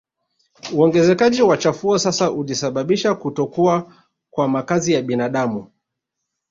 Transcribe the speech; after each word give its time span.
Uongezekaji 0.73 1.41
wa 1.41 1.57
chafuo 1.57 1.97
sasa 1.99 2.31
ulisababisha 2.31 3.15
kutokuwa 3.15 3.93
kwa 4.31 4.47
makazi 4.47 4.93
ya 4.93 5.01
binadamu 5.01 5.67